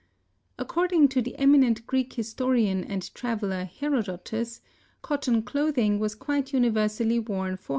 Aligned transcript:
According 0.57 1.09
to 1.09 1.21
the 1.21 1.37
eminent 1.37 1.85
Greek 1.85 2.13
historian 2.13 2.83
and 2.83 3.13
traveler, 3.13 3.65
Herodotus, 3.65 4.59
cotton 5.03 5.43
clothing 5.43 5.99
was 5.99 6.15
quite 6.15 6.53
universally 6.53 7.19
worn 7.19 7.55
484 7.55 7.57
B. 7.57 7.69